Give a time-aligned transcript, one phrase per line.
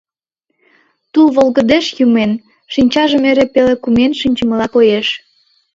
[1.11, 2.31] тул волгыдеш йымен,
[2.73, 5.07] шинчажым эре пеле кумен шинчымыла коеш.